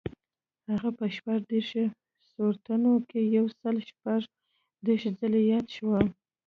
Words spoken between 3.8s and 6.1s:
شپږ دېرش ځلي یاد شوی.